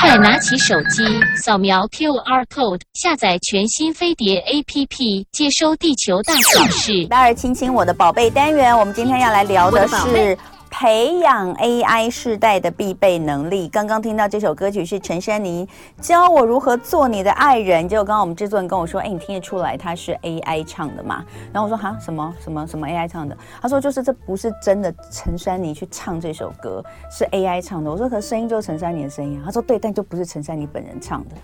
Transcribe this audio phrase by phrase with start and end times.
[0.00, 1.04] 快拿起手机，
[1.36, 7.06] 扫描 QR code，下载全新飞碟 APP，接收地球大小事。
[7.06, 10.36] 大儿亲亲，我的宝贝单元，我们今天要来聊的是。
[10.76, 13.68] 培养 AI 世代的必备能力。
[13.68, 15.66] 刚刚听到这首歌曲是陈珊妮
[16.00, 17.88] 教我如何做你的爱人。
[17.88, 31.36] 结果刚刚我们制作人跟我说：“哎，你听得出来他是 AI 唱的吗？”然后我说：“哈，什么什么什么 AI 唱的？”他说：“就是这不是真的陈珊妮去唱这首歌，是 AI 唱的。”我说：“可是声音就是陈珊妮的声音。”他说：“对，但就不是陈珊妮本人唱的。”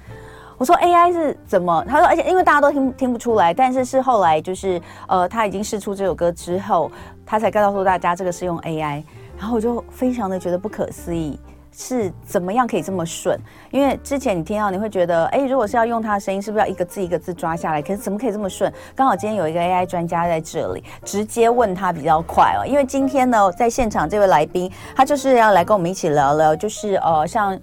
[0.59, 6.91] 我说：“AI 是怎么？”他说：“而且因为大家都听听不出来，但是是后来就是呃，他已经试出这首歌之后，
[7.25, 9.05] 他才告诉大家这个是用 AI。”
[9.41, 11.41] 然后我就非常的觉得不可思议，
[11.73, 13.41] 是怎么样可以这么顺？
[13.71, 17.81] 因为之前你听到你会觉得，哎，如果是要用他的声音，是不是要一个字一个字抓下来？
[17.81, 18.71] 可是怎么可以这么顺？
[18.95, 22.67] 刚好今天有一个 AI 专家在这里，直接问他比较快哦。
[22.67, 27.59] 因为今天呢，在现场这位来宾，他就是要来跟我们一起聊聊，就是呃，像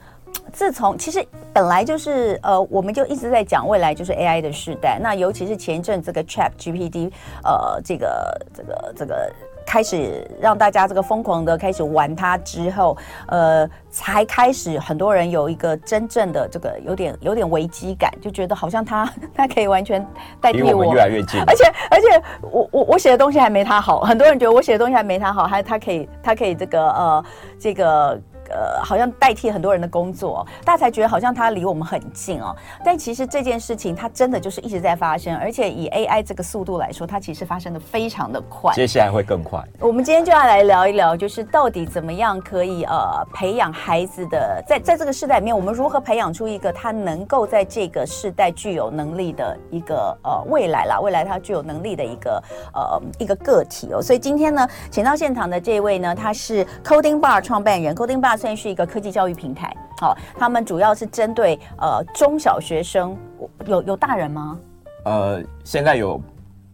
[0.52, 1.23] 自从其实
[1.54, 4.98] 本来就是呃，我们就一直在讲未来就是 AI 的时代。
[4.99, 7.12] 那尤其是前一阵这个 ChatGPT，
[7.43, 9.32] 呃，这个这个这个。
[9.68, 20.01] 开始让大家这个疯狂的开始玩它之后，呃，才开始很多人有一个真正的这个有点有点危机感，就觉得好像它 它可以完全
[20.40, 21.41] 代替我，我越来越近。
[21.46, 27.26] 而且而且我我我写的东西还没它好，很多人觉得我写的东西还没它好，还它可以它可以这个呃
[27.59, 28.18] 这个。
[28.49, 32.55] 呃，好像代替很多人的工作，大家才觉得好像它离我们很近哦。
[32.84, 38.73] 但其实这件事情它真的就是一直在发生，而且以 AI 这个速度来说，它其实发生的非常的快。
[38.73, 39.62] 接下来会更快。
[39.79, 52.41] 我们今天就要来聊一聊，就是到底怎么样可以呃培养孩子的，在在这个世代里面，我们如何培养出一个他能够在这个世代具有能力的一个呃未来啦，未来他具有能力的一个
[52.73, 54.01] 呃一个个体哦。
[54.01, 58.37] 所以今天呢，请到现场的这位呢，他是 Coding Bar 创办人，Coding Bar。
[58.38, 63.18] 算是一个科技教育平台，好，他们主要是针对呃中小学生，
[63.66, 64.57] 有有大人吗？
[65.06, 66.22] 呃，现在有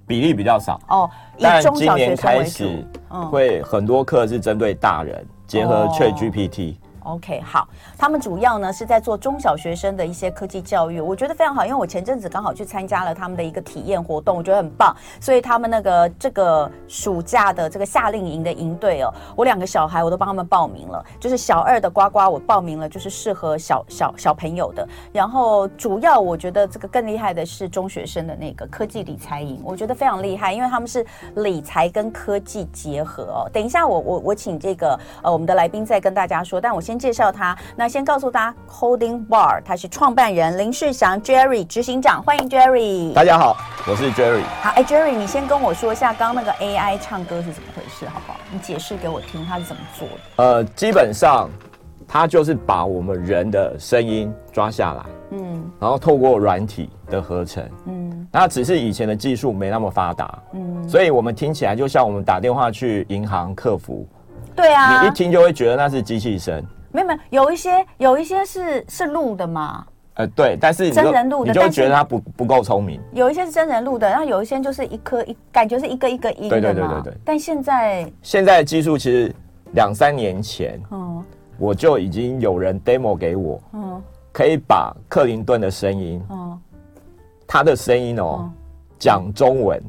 [0.05, 0.79] 比例比较少。
[0.89, 2.85] 哦，但今年开始
[3.31, 6.75] 会很多课是针对大人，结合 ChatGPT。
[7.03, 31.05] OK，好，他们主要呢是在做中小学生的一些科技教育，我觉得非常好，因为我前阵子刚好去参加了他们的一个体验活动，我觉得很棒，所以他们那个这个暑假的这个夏令营的营队哦，我两个小孩我都帮他们报名了，就是小二的呱呱我报名了，就是适合小小小朋友的，然后主要我觉得这个更厉害的是中学生的那个科技理财营，我觉得非常厉害，因为他们是
[31.35, 33.49] 理财跟科技结合哦。
[33.51, 36.92] 等一下我我我请这个呃我们的来宾再跟大家说，但我先。
[36.93, 43.11] 先介绍他，那先告诉大家，Coding Bar，他是创办人林世祥 Jerry 执行长，欢迎 Jerry。
[43.13, 44.43] 大家好，我是 Jerry。
[44.61, 48.37] 好，哎，Jerry，你先跟我说一下，刚刚那个 AI 唱歌是怎么回事，好不好？
[48.51, 50.13] 你解释给我听，他是怎么做的？
[50.35, 51.49] 呃，基本上，
[52.07, 64.07] 他就是把我们人的声音抓下来，嗯，然后透过软体的合成，嗯，那只是以前的技术没那么发达，嗯，所以我们听起来就像我们打电话去银行客服，
[64.55, 66.63] 对啊，你一听就会觉得那是机器声。
[66.93, 69.85] 没有没有，有一些有一些是是录的嘛。
[70.15, 73.01] 呃，对，但是真人录的，你就觉得他不不够聪明。
[73.13, 76.47] 有一些是真人录的，然后有一些就是一颗一，感觉是一个一个音。
[76.47, 77.13] 对对对对对。
[77.25, 79.33] 但现在现在的技术其实
[79.71, 81.23] 两三年前，嗯，
[81.57, 83.99] 我就已经有人 demo 给我，嗯，
[84.31, 86.61] 可以把克林顿的声音，嗯，
[87.47, 88.47] 他的声音哦，
[88.99, 89.81] 讲中文，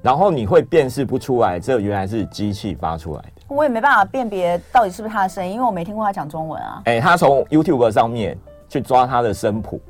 [0.00, 3.37] 然后你会辨识不出来，这原来是机器发出来的。
[3.48, 6.82] 我也没办法辨别到底是不是他的声音，因为我没听过他讲中文啊。
[6.84, 8.38] 哎、欸，他从 YouTube 上面
[8.68, 9.80] 去抓他的声谱，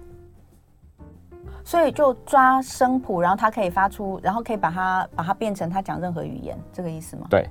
[1.64, 7.26] 所以就抓声谱，然后他可以发出，然后可以把它把它变成他讲任何语言，这个意思吗？
[7.28, 7.48] 对。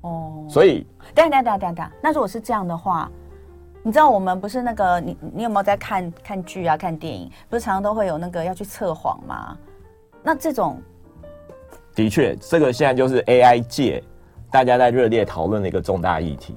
[0.00, 0.46] 哦。
[0.48, 3.10] 所以，等等等等等，那如果是这样的话，
[3.82, 7.30] 你知道我们不是那个你你有没有在看看剧啊、看电影？
[7.50, 9.54] 不是常常都会有那个要去测谎吗？
[10.22, 10.80] 那这种
[11.94, 14.02] 的确，这个现在就是 AI 界。
[14.54, 16.54] 大家在热烈讨论的一个重大议题，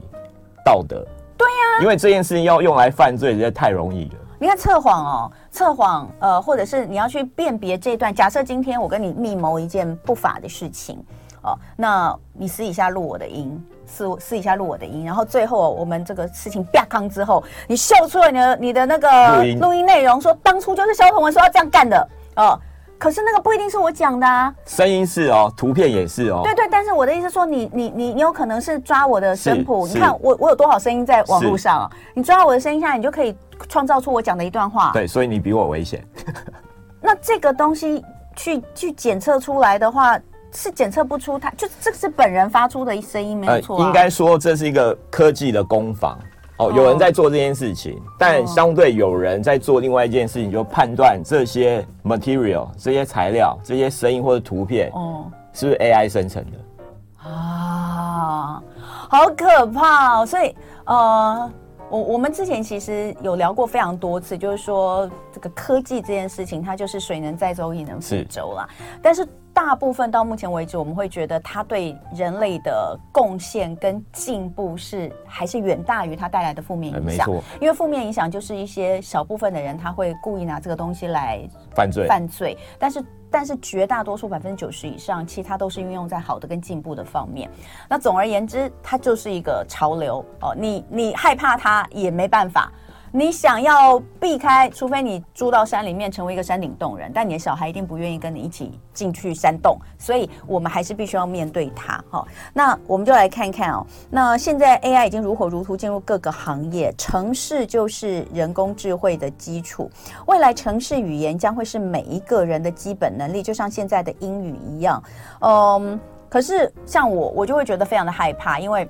[0.63, 1.03] 道德。
[1.35, 4.15] 对呀、啊，因为这件事情要用来犯罪，实在太容易了。
[4.37, 8.13] 你看测谎哦，测谎，呃，或者是你要去辨别这段。
[8.13, 11.03] 假设今天我跟你密谋一件不法的事情，
[11.41, 22.61] 哦，那你私底下录我的音，私私底下录我的音，然后最后我们这个事情啪康之后，你秀出了你的你的那个录音内容，说当初就是萧同文说要这样干的，哦。
[22.97, 26.41] 可是那个不一定是我讲的啊，声音是哦，图片也是哦。
[26.43, 31.89] 对对，但是我的意思说你，你你你你有可能是抓我的声谱，你看我我有多少声音在网络上啊？
[32.13, 33.35] 你抓我的声音下来，你就可以
[33.69, 34.91] 创造出我讲的一段话。
[34.93, 36.03] 对，所以你比我危险。
[36.99, 38.03] 那这个东西
[38.35, 40.19] 去去检测出来的话，
[40.51, 43.83] 是检测不出它，就这个是本人发出的声音没有错啊。
[43.83, 46.17] 呃，应该说这是一个科技的攻防。
[46.57, 57.29] 哦，有人在做这件事情，但相对有人在做另外一件事情，就判断这些 material、这些材料、这些声音或者图片，哦，是不是 AI 生成的？
[57.29, 58.61] 啊，
[59.09, 60.25] 好可怕哦！
[60.25, 60.55] 所以，
[60.85, 61.51] 呃，
[61.89, 68.67] 我我们之前其实有聊过非常多次，就是说这个科技这件事情，它就是水能载舟，亦能覆舟啦。
[69.01, 69.27] 但是。
[69.57, 77.27] 大部分到目前为止，我们会觉得它对人类的贡献跟进步是还是远大于它带来的负面影响。
[77.27, 81.41] 没错，因为负面影响就是一些小部分的人他会故意拿这个东西来
[81.73, 87.49] 犯罪犯罪，但是但是绝大多数百分之九十以上，其他都是运用在好的跟进步的方面。
[87.89, 92.71] 那总而言之，它就是一个潮流哦，你你害怕它也没办法。
[93.11, 102.03] 你想要避开，除非你住到山里面，成为一个山顶洞人，但你的小孩一定不愿意跟你一起进去山洞，所以我们还是必须要面对它。
[102.09, 109.89] 哈，那我们就来看看哦，那现在 AI 已经如火如荼进入各个行业，城市就是人工智慧的基础，
[110.25, 115.01] 未来城市语言将会是每一个人的基本能力，就像现在的英语一样。
[115.39, 118.87] 嗯，可是像我，我就会觉得非常的害怕，因为。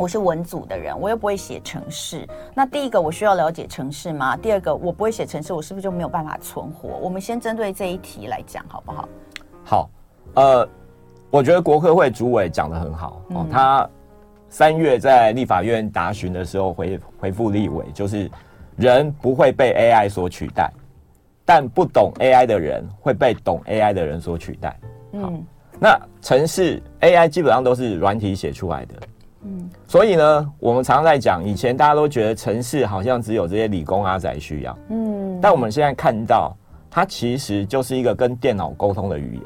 [0.00, 2.26] 我是文组的人，我又不会写程式。
[2.54, 4.34] 那第一个，我需要了解程式吗？
[4.34, 6.88] 第二个，我不会写程式，我是不是就没有办法存活？
[7.02, 9.08] 我们先针对这一题来讲，好不好？
[9.62, 9.90] 好，
[10.36, 10.66] 呃，
[11.28, 13.46] 我觉得国科会主委讲的很好哦。
[13.50, 13.86] 他
[14.48, 18.30] 三月在立法院答询的时候回回复立委，就是
[18.76, 20.72] 人不会被 AI 所取代，
[21.44, 24.80] 但不懂 AI 的人会被懂 AI 的人所取代。
[25.12, 25.44] 嗯，
[25.78, 28.94] 那城市 AI 基本上都是软体写出来的。
[29.42, 36.54] 嗯，所以呢，我们常常在讲，以前大家都觉得城市好像只有这些理工阿仔需要，嗯，但我们现在看到，
[36.90, 39.44] 它其实就是一个跟电脑沟通的语言，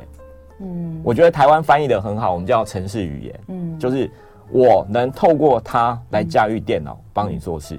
[0.60, 4.10] 嗯，我觉得台湾翻译的很好，我们叫城市语言，嗯，就是
[4.50, 7.78] 我能透过它来驾驭电脑，帮你做事。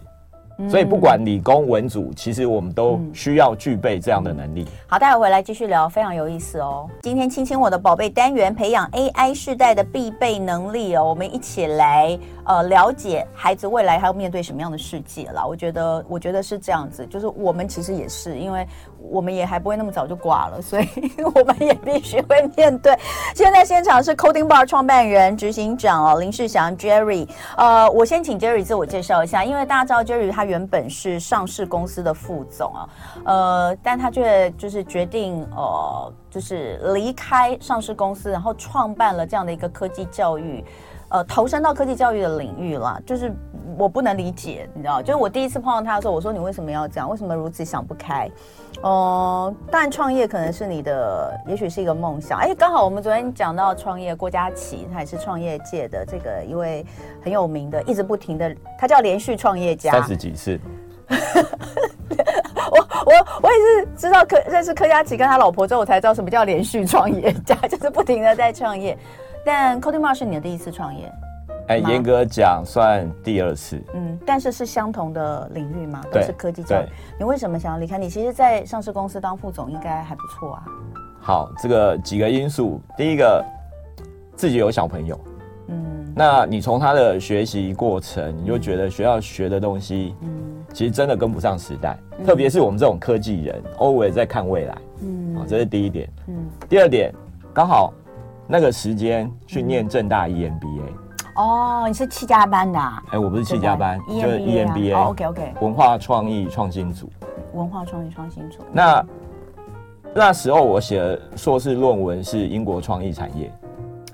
[0.69, 4.63] 所以不管理工文组，其实我们都需要具备这样的能力。
[4.63, 6.89] 嗯、好，待会回来继续聊，非常有意思哦。
[7.01, 11.03] 今天亲亲我的宝贝单元，培养 AI 世代的必备能力哦。
[11.03, 15.45] 我们一起来呃了解孩子未来还要面对什么样的世界了。
[15.45, 18.65] 我觉得，我觉得是这样子，就是我们其实也是，因为
[19.11, 20.87] 我们也还不会那么早就挂了，所以
[21.35, 22.97] 我们也必须会面对。
[23.35, 27.27] 现在现场是 Coding Bar 创办人、执行长哦林世祥 Jerry。
[27.57, 30.45] 呃，我先请 Jerry 自我介绍一下，因为大家知道 Jerry 他。
[30.45, 32.89] 原本是上市公司的副总啊，
[33.25, 40.63] 呃，但他却就是决定呃，就是离开上市公司，然后创办了这样的一个科技教育，
[41.15, 43.01] 呃，投身到科技教育的领域了。
[43.06, 43.33] 就是
[43.77, 47.09] 我不能理解，你知道，就是我第一次碰到他的时候，我说你为什么要这样？
[47.09, 48.29] 为什么如此想不开？
[48.81, 52.38] 哦、呃，但创业可能是你的，也许是一个梦想。
[52.39, 56.85] 哎，刚好我们昨天讲到创业，郭佳琪他也是创业界的这个一位
[57.23, 60.59] 很有名的，一直不停的，他叫连续创业家，三十几次。
[62.71, 63.13] 我我
[63.44, 68.97] 我也是知道柯认识柯佳琪跟他老婆之后，我才知道什么叫连续创业家， 就是不停的在创业。
[69.45, 71.12] 但 Coding Bar 是你的第一次创业？
[71.68, 73.81] 哎，严格讲算第二次。
[73.94, 76.01] 嗯，但是是相同的领域嘛？
[76.12, 76.86] 都是科技教育。
[77.18, 77.97] 你为什么想要离开？
[77.97, 80.65] 你其实，在上市公司当副总应该还不错啊。
[81.19, 83.44] 好，这个几个因素，第一个
[84.36, 85.19] 自己有小朋友，
[85.68, 90.30] 嗯，那你从他的学习过程，你就觉得学校学的东西，嗯，
[90.71, 96.36] 其实真的跟不上时代，嗯、特别是我们这种科技人，always 在看未来，嗯，这是第一点，嗯，
[96.69, 97.12] 第二点，
[97.51, 97.91] 刚好
[98.47, 100.83] 那个时间去念正大 EMBA。
[101.35, 103.03] 哦，你是七加班的啊？
[103.11, 104.95] 哎，我不是七加班，就是 EMBA。
[104.95, 105.53] OK OK。
[105.61, 107.09] 文化创意创新组。
[107.53, 108.59] 文化创意创新组。
[108.71, 109.05] 那
[110.13, 113.51] 那时候我写的硕士论文是英国创意产业。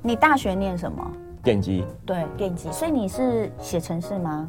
[0.01, 1.05] 你大学念什么？
[1.43, 1.83] 电机。
[2.05, 2.71] 对，电机。
[2.71, 4.47] 所以你是写程式吗？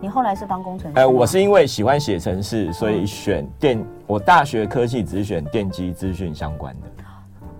[0.00, 0.98] 你后来是当工程师？
[0.98, 3.84] 哎，我是因为喜欢写程式，所以选电。
[4.06, 7.04] 我大学科系只选电机资讯相关的。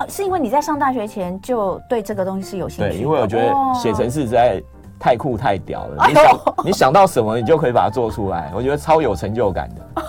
[0.09, 2.90] 是因为你在上大学前就对这个东西是有兴趣？
[2.90, 4.62] 对，因为我觉得写程式实在
[4.99, 6.07] 太酷太屌了。
[6.09, 10.02] 你想你想到什么，你就可以把它做出来，我觉得超有成就感的。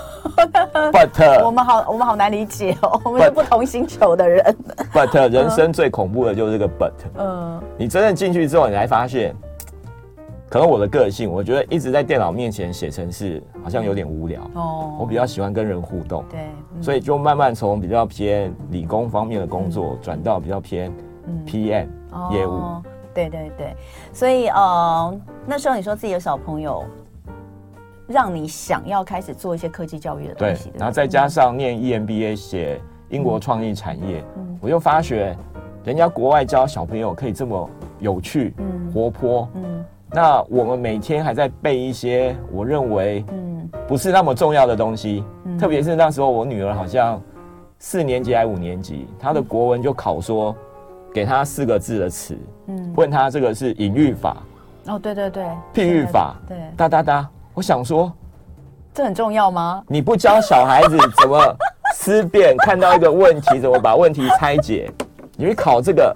[0.92, 4.56] But 我们好，我们好难理解哦，我们是不同星球的人。
[4.94, 6.92] But 人生最恐怖的就是这个 But。
[7.18, 9.36] 嗯，你真正进去之后，你才发现。
[10.50, 14.42] 可能我的个性，我觉得一直在电脑面前写程式好像有点无聊。
[14.56, 16.26] 哦，我比较喜欢跟人互动。
[16.28, 16.48] 对，
[16.82, 20.92] 所以就慢慢从比较偏理工方面的工作转到比较偏
[21.46, 21.88] PM
[22.32, 22.60] 业务。
[23.14, 23.76] 对对对，
[24.12, 25.16] 所以呃，
[25.46, 26.84] 那时候你说自己有小朋友，
[28.08, 30.72] 让你想要开始做一些科技教育的东西。
[30.72, 34.24] 对，然后再加上念 EMBA 写英国创意产业，
[34.60, 35.38] 我就发觉
[35.84, 38.56] 人家国外教小朋友可以这么有趣、
[38.92, 39.48] 活泼。
[39.54, 39.86] 嗯。
[40.12, 43.50] 那我们每天还在背一些我认为嗯。
[43.88, 47.22] 不是那么重要的东西，嗯、特别是那时候我女儿好像
[47.78, 50.56] 四年级还五年级，她的国文就考说
[51.14, 52.38] 给她四个字的词，
[52.68, 54.38] 嗯，问她这个是隐喻法，
[54.88, 58.12] 哦对对对，譬喻法，对，哒哒哒，我想说
[58.94, 59.84] 这很重要吗？
[59.88, 61.56] 你不教小孩子怎么
[61.96, 64.92] 思辨，看到一个问题怎么把问题拆解，
[65.36, 66.16] 你去考这个？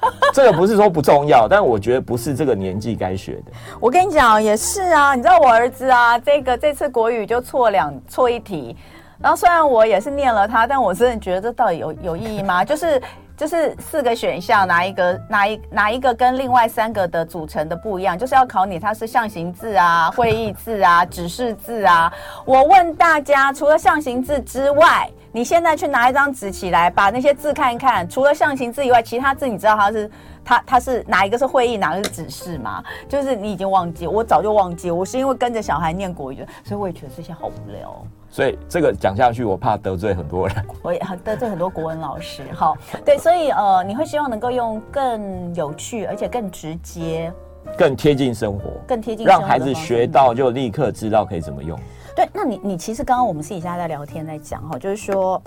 [0.32, 3.52] 这个不是说不重要，但我觉得不是这个年纪该学的。
[3.80, 8.76] 我跟你讲，也是啊，你知道我儿子啊，这个这次国语就错两错一题，
[9.18, 12.62] 然后虽然我也是念了他，但我真的觉得这到底有有意义吗？
[12.64, 13.02] 就是
[13.36, 18.16] 就是四个选项，哪一个哪一哪一个跟另外三个的组成的不一样？
[18.16, 22.12] 就是要考你它是象形字啊、会意字啊、指示字啊。
[22.44, 25.10] 我问大家，除了象形字之外。
[25.32, 30.10] 你现在去拿一张纸起来，把那些字看一看，除了象形字以外，其他字你知道它是
[30.44, 32.82] 它它是哪一个是会议，哪个是指示吗？
[33.08, 38.04] 就是你已经忘记，我早就忘记，我是因为跟着小孩念国语，所以我也觉得这些好无聊。
[38.28, 42.42] 所以这个讲下去，我怕得罪很多人，我也很得罪很多国文老师。
[42.52, 47.32] 好，对，所以呃，你会希望能够用更有趣，而且更直接、
[47.78, 51.78] 更贴近生活、更贴近，让孩子学到就立刻知道可以怎么用。
[52.20, 55.42] 对，那你你其实刚刚我们私底下在聊天在讲哈，就是说，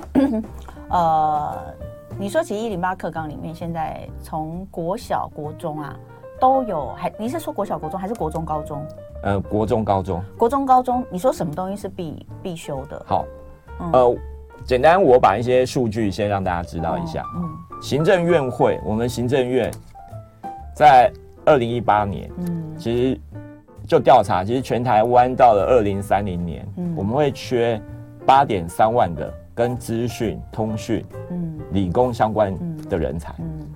[0.89, 1.55] 呃，
[2.17, 5.95] 你说其实一零八课纲里面现在从国小国中啊
[6.39, 8.83] 都有，还你是说国小国中还是国中高中？
[9.21, 10.19] 呃，国中高中。
[10.35, 13.05] 国中高中，你说什么东西是必必修的？
[13.05, 13.23] 好，
[13.79, 14.17] 嗯、呃，
[14.65, 17.21] 简单我把一些数据先让大家知道一下。
[17.21, 19.71] 哦、嗯，行政院会，我们行政院
[20.73, 21.13] 在
[21.45, 23.21] 二零一八年，嗯，其实。
[23.87, 27.79] 就调查，其实全台湾到了二零三零年，嗯，我们会缺
[28.25, 32.57] 八点三万的跟资讯、通讯、嗯，理工相关
[32.89, 33.67] 的人才，嗯，嗯，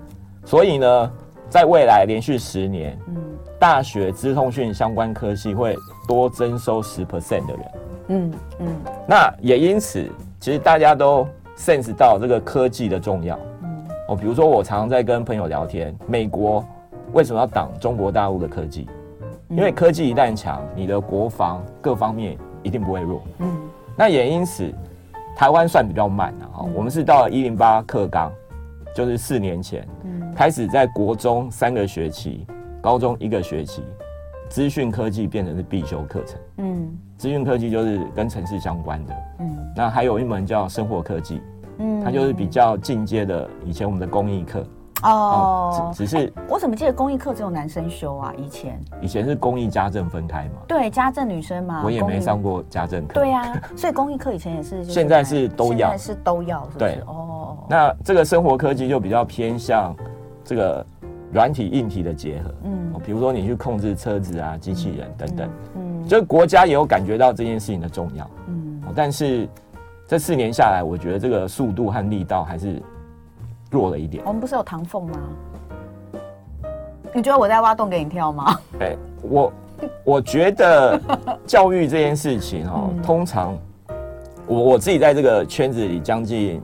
[0.44, 1.12] 所以呢，
[1.50, 3.16] 在未来连续十年，嗯，
[3.58, 7.72] 大学资通讯相关科系会多征收十 percent 的人，
[8.08, 8.66] 嗯嗯，
[9.06, 10.08] 那也因此，
[10.40, 16.64] 其实大家都 sense 到这个科技的重要，嗯，哦，比如说我常常在跟朋友聊天，美国
[17.12, 18.88] 为什么要挡中国大陆的科技？
[19.50, 23.22] 因为科技一旦强，你的国防各方面一定不会弱。
[23.38, 23.50] 嗯，
[23.96, 24.70] 那也因此，
[25.34, 26.66] 台湾算比较慢的哈。
[26.74, 28.30] 我们是到了一零八课纲，
[28.94, 32.46] 就是四年前，嗯，开始在国中三个学期，
[32.82, 33.82] 高中一个学期，
[34.50, 36.38] 资讯科技变成是必修课程。
[36.58, 39.14] 嗯，资讯科技就是跟城市相关的。
[39.38, 41.40] 嗯，那还有一门叫生活科技，
[41.78, 44.62] 嗯，它就是比较进阶的，以前我们的工艺课。
[45.02, 48.32] 哦，只只是我怎么记得公益课只有男生修啊？
[48.36, 50.60] 以前以前是公益家政分开嘛？
[50.66, 51.82] 对，家政女生嘛。
[51.84, 53.14] 我也没上过家政课。
[53.14, 54.82] 对呀， 所以公益课以前也是。
[54.84, 56.78] 现在是都要，现在是都要，是不是？
[56.78, 57.56] 对哦。
[57.68, 59.94] 那这个生活科技就比较偏向
[60.44, 60.84] 这个
[61.32, 62.54] 软体硬体的结合。
[62.64, 65.50] 嗯，比如说你去控制车子啊、机器人等等。
[65.76, 68.28] 嗯，就国家也有感觉到这件事情的重要。
[68.48, 69.48] 嗯，但是
[70.08, 72.82] 这四年下来，我觉得这个速度和力道还是。
[73.70, 74.22] 弱了一点。
[74.26, 75.18] 我们不是有唐凤吗？
[77.14, 78.60] 你觉得我在挖洞给你跳吗？
[78.80, 79.52] 哎，我
[80.04, 81.00] 我觉得
[81.46, 83.56] 教育这件事情哦， 嗯、通常
[84.46, 86.62] 我我自己在这个圈子里将近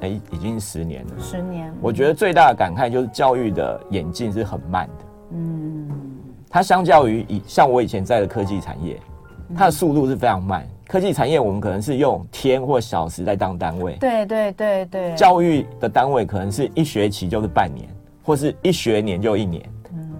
[0.00, 1.12] 哎已经十年了。
[1.18, 1.72] 十年。
[1.80, 5.04] 我觉得最大的感慨就是教育的演进是很慢的。
[5.32, 5.88] 嗯。
[6.50, 9.00] 它相较于以像我以前在的科技产业，
[9.56, 10.66] 它的速度是非常慢。
[10.88, 13.92] 科技产业，我们可能是用天或小时来当单位。
[14.00, 15.14] 对对对对。
[15.14, 17.86] 教育的单位可能是一学期就是半年，
[18.24, 19.62] 或是一学年就一年。
[19.92, 20.10] 嗯。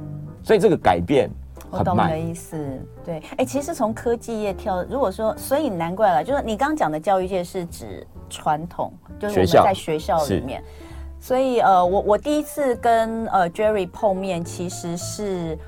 [0.42, 1.30] 所以这个改变
[1.70, 1.80] 很慢。
[1.80, 2.58] 我懂你的意思。
[3.02, 3.16] 对。
[3.16, 10.62] 哎、欸，其实从科技业跳，如果说，所以难怪了，就是你刚刚讲的教育界是指传统，就是我们在学校里面。
[11.18, 15.58] 所以呃，我我第一次跟呃 Jerry 碰面，其实是。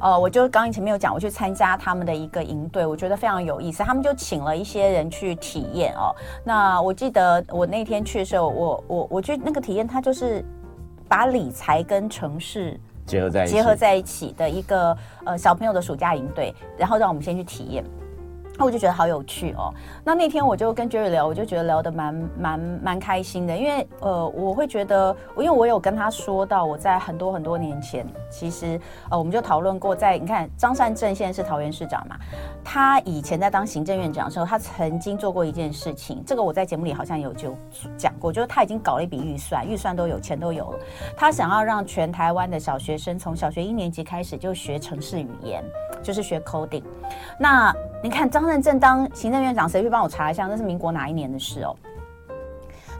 [0.00, 3.82] 呃，我就刚刚前面有讲，我去参加他们的一个营队，我觉得非常有意思。
[3.84, 6.14] 他们就请了一些人去体验哦。
[6.44, 10.44] 那我记得我那天去的时候，我我我觉得那个体验，它就是
[11.08, 17.84] 把理财跟城市结合在结合在一起的一个呃小朋友的暑假营队，然后让我们先去体验。
[18.62, 19.74] 那我就觉得好有趣哦。
[20.04, 32.14] 那那天我就跟 Jerry 聊，我就觉得聊得蛮蛮蛮开心的，因为呃，我会觉得，因为我有跟他说到，我在很多很多年前，其实呃，我们就讨论过在，你看张善政现在是桃园市长嘛，
[32.62, 37.56] 他以前在当行政院长的时候，他曾经做过一件事情，这个我在节目里好像有就
[37.96, 40.78] 讲过，就是他已经搞了一笔预算，预算都有，钱都有了，
[41.16, 45.64] 他想要让全台湾的小学生从小学一年级开始就学城市语言，
[46.02, 46.82] 就是学 coding。
[47.38, 48.42] 那你看张。
[48.42, 50.48] 任正当行政院长，谁去帮我查一下？
[50.48, 51.76] 那是民国哪一年的事哦？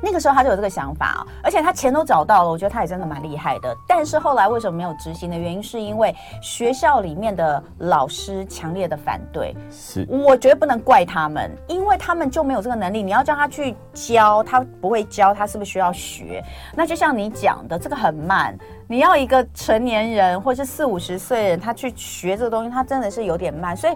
[0.03, 3.75] 那个时候他就有这个想法，而且他钱都找到了，我觉得他也真的蛮厉害的。
[3.87, 9.57] 但是后来为什么没有执行的原因，是因为学校里面的老师强烈的反对。
[9.71, 13.03] 是，我觉得不能怪他们，因为他们就没有这个能力。
[13.03, 16.43] 你要叫他去教，他不会教，他是不是需要学？
[16.75, 18.59] 那就像你讲的，这个很慢。
[18.89, 23.77] 你要一个成年人或是四五十岁人，他去学这个东西，他真的是有点慢。
[23.77, 23.95] 所以。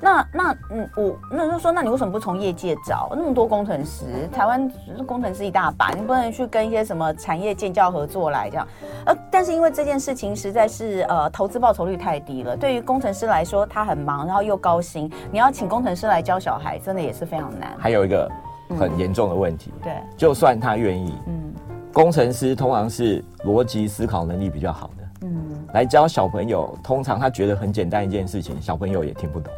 [0.00, 4.04] 那那嗯，我那就说，那你为什么不从业界找那么多工程师？
[4.32, 4.70] 台湾
[5.06, 8.68] 工程师一大把，你不能去跟一些什么产业建教合作来这样？
[9.06, 17.74] 呃，但是因为这件事情实在是呃投资报酬率太低了，对于工程师来说，他很忙，然后又高薪，你要请工程师来教小孩，真的也是非常难。
[17.78, 18.30] 还有一个
[18.78, 21.54] 很严重的问题，对，就算他愿意，嗯，
[21.92, 29.52] 工程师通常是逻辑思考能力比较好的，嗯，来教小朋友，通常他觉得很简单一件事情，小朋友也听不懂。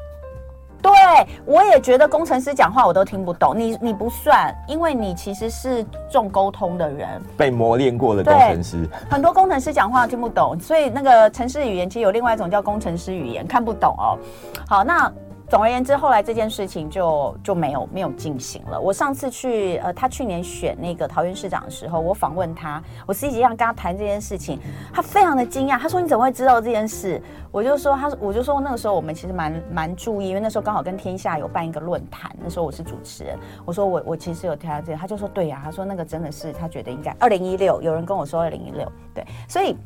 [0.83, 0.93] 对，
[1.45, 3.59] 我也觉得工程师讲话我都听不懂。
[3.59, 8.89] 你你不算，因为你其实是重沟通的人，被磨练过的工程师。
[9.11, 14.19] 很多工程师讲话听不懂，所以那个城市语言其实有另外一种叫工程师语言，看不懂哦。
[14.69, 15.13] 好，那。
[15.49, 18.81] 总而言之，后来这件事情就就没有没有进行了。
[18.81, 24.59] 我上次去，呃，他去年选那个桃园市长的时候，我访问他，我实际上跟他谈这件事情，
[24.93, 27.23] 他非常的惊讶，他说：“你怎么会知道这件事？”
[27.53, 39.77] 我就说：“他，我就说那个时候我们其实蛮蛮注意，因为那时候刚好跟天下有办一个论坛，那时候我是主持人，我说我我其实有听到这个，他就说对呀、他说那个真的是他觉得应该二零一六，有人跟我说二零一六，对，所以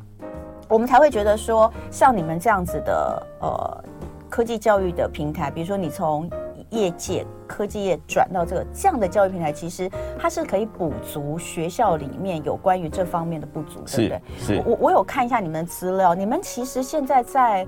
[0.67, 3.83] 我们才会觉得说像你们这样子的，呃。”
[4.31, 6.27] 科技教育的平台，比如说你从
[6.69, 14.21] 业界科技业转到这个这样的教育平台，其实它是可以补足学校里面有关于这方面的不足，对不对？
[14.39, 14.63] 是。
[14.65, 17.67] 我我有看一下你们的资料，你们其实现在在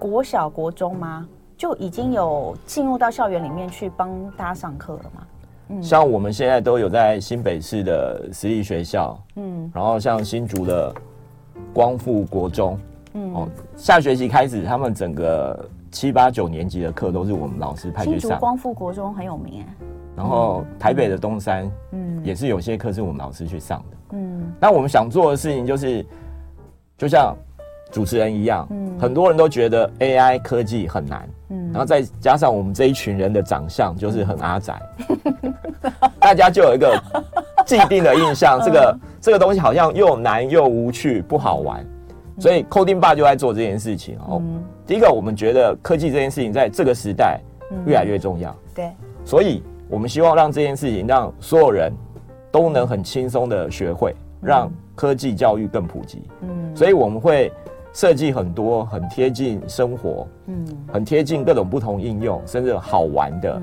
[0.00, 1.28] 国小、国中吗？
[1.56, 5.22] 就已经有进入到校园里面去帮大家上课了吗？
[5.68, 10.92] 嗯，像我们现在都有在新北市的私立学校，嗯，然后像新竹的
[11.72, 12.76] 光复国中，
[13.12, 15.70] 嗯，哦，下学期开始他们整个。
[15.90, 18.20] 七八九年级的课都是我们老师派去上。
[18.20, 19.74] 新竹光复国中很有名哎。
[20.16, 23.96] 然后台北的东山，嗯，也是有些课是我们老师去上的。
[24.12, 24.52] 嗯。
[24.60, 26.04] 那我们想做的事情就是，
[26.98, 27.34] 就像
[27.90, 34.80] 主持人一样，嗯，很多人都觉得 AI 科技很难，嗯，然后再加上我们这一群人的长相就是很阿宅，
[36.20, 37.02] 大家就有一个
[37.64, 41.84] 既定的印象，这个这个东西好像又难又无趣，不好玩。
[42.40, 44.42] 所以 Coding Bar 就在做这件事情哦。
[44.86, 47.38] 第一个，我们觉得科技这件事情在这个时代
[47.86, 48.56] 越来越重要。
[48.74, 48.90] 对，
[49.24, 51.92] 所以我们希望让这件事情让所有人
[52.50, 56.22] 都能很轻松的学会，让科技教育更普及。
[56.40, 57.52] 嗯，所以我们会
[57.92, 63.60] 设计很多很贴近生活，嗯，很贴近各种不同应用，甚至好玩的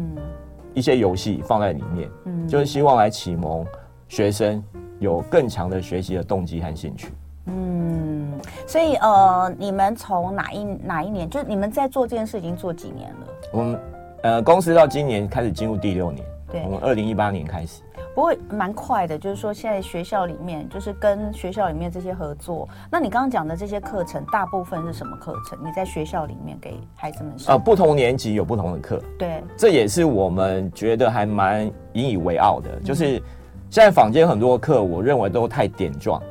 [0.74, 2.10] 一些游戏放在里面。
[2.26, 3.66] 嗯，就是希望来启蒙
[4.08, 4.64] 学生
[5.00, 7.10] 有更强的学习的动机和兴趣。
[7.48, 13.28] 嗯，所以呃，你们从哪一哪一年，就是你们在做这件事已经做几年了？
[13.52, 13.80] 我们
[14.24, 17.82] 呃，公司到今年开始进入第六年，对，我们二零一八年开始，
[18.14, 19.18] 不过蛮快的。
[19.18, 22.68] 就是说，现在学校里面就是跟学校里面这些合作。
[22.92, 25.58] 那你刚刚讲的这些课程，大部分是什么课程？
[25.64, 27.56] 你在学校里面给孩子们上？
[27.56, 32.70] 呃，不同年级有不同的课，对，这也是我们觉得还蛮引以为傲的。
[32.84, 33.22] 就是
[33.70, 36.22] 现在坊间很多课，我认为都太点状。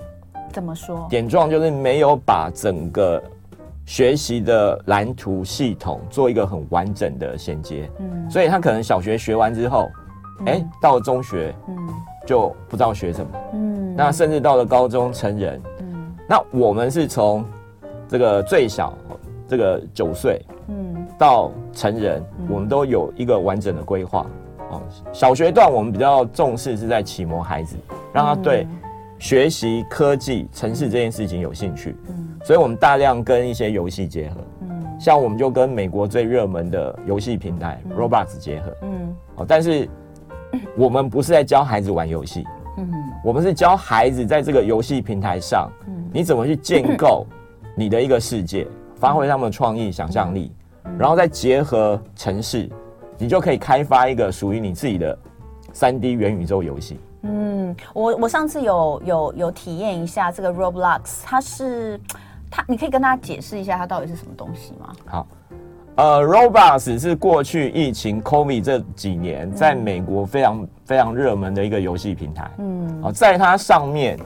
[0.56, 1.06] 怎么说？
[1.10, 3.22] 点状就是没有把整个
[3.84, 9.90] 学习的蓝图系统做一个很完整的衔接，嗯，所以他可能小学学完之后，
[10.46, 10.54] 哎、嗯。
[10.54, 11.76] 欸，到了中学，嗯，
[12.26, 17.44] 就不知道学什么，嗯，那甚至到了高中成人，嗯，那我们是从
[18.08, 18.96] 这个最小
[19.46, 24.26] 这个九岁，嗯，到成人，嗯，我们都有一个完整的规划，
[24.70, 24.80] 哦，
[25.12, 27.76] 小学段我们比较重视是在启蒙孩子，
[28.10, 28.66] 让他对。
[29.18, 39.88] 学习科技、城市这件事情有兴趣，嗯，所以我们大量跟一些游戏结合，嗯，像我们就跟美国最热门的游戏平台 Roblox 结合，嗯，哦，但是
[40.76, 42.44] 我们不是在教孩子玩游戏，
[42.76, 42.92] 嗯，
[43.24, 47.26] 我们是教孩子在这个游戏平台上，嗯，你怎么去建构
[47.74, 50.52] 你的一个世界，发挥他们的创意、想象力，
[50.98, 52.68] 然后再结合城市，
[53.16, 55.18] 你就可以开发一个属于你自己的
[55.72, 57.00] 三 D 元宇宙游戏。
[57.28, 62.00] 嗯，我我上次有有有体验一下这个 Roblox，它是
[62.50, 64.92] 它，你可以跟大家解释一下它到底是什么东西吗？
[65.06, 65.26] 好，
[65.96, 72.50] 呃，Roblox 是过去疫情 COVID 这几年在美国非常、嗯、非常热门的一个游戏平台。
[72.58, 74.18] 嗯，哦，在它上面，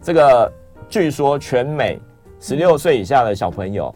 [0.00, 0.50] 这个
[0.88, 2.00] 据说全美
[2.40, 3.94] 十六岁以下的小朋友，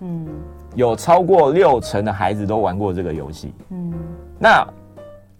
[0.00, 0.26] 嗯，
[0.74, 3.54] 有超过六成的孩子都玩过这个游戏。
[3.70, 3.94] 嗯，
[4.38, 4.66] 那。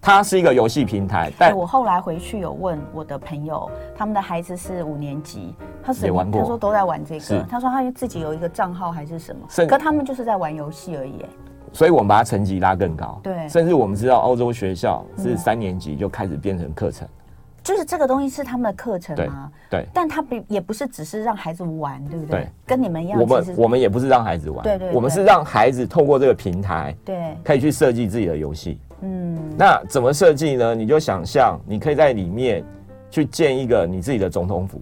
[0.07, 1.33] 它是一个游戏平台。
[1.37, 11.27] 但我后来回去有问我的朋友，他们的孩子是五年级，他是也玩过，他说都在玩这个，他说他自己有一个账号还是什么，是可他们就是在玩游戏而已。
[11.73, 17.07] 所以我们把它成绩拉更高，对，甚至我们知道欧洲学校是三年级就开始变成课程。
[17.67, 19.51] 嗯就是这个东西是他们的课程吗？
[19.69, 22.43] 对，对，但他不也不是只是让孩子玩，对不对？
[22.43, 23.21] 对，跟你们一样。
[23.21, 28.79] 我们我们也不是让孩子玩，对，对对，我们是让孩子透过这个平台，对，可以去设计自己的游戏。
[29.01, 30.75] 嗯，那怎么设计呢？
[30.75, 32.65] 你就想象，你可以在里面
[33.11, 34.81] 去建一个你自己的总统府，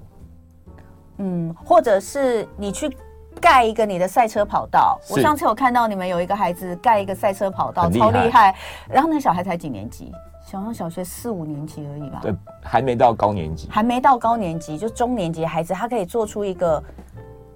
[1.18, 2.94] 嗯，或者是你去
[3.40, 5.00] 盖一个你的赛车跑道。
[5.10, 8.54] 我上次有看到你们有一个孩子盖一个赛车跑道，超厉害。
[8.88, 10.12] 然后那个小孩才几年级？
[10.44, 16.83] 小上小学四五年级而已吧，对，还没到高年级，还没到高年级，就中年级孩子，他可以做出一个，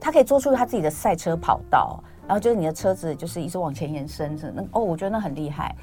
[0.00, 5.76] 他可以做出他自己的赛车跑道，然后就是你的车子就是一直往前延伸着，那哦，我觉得那很厉害，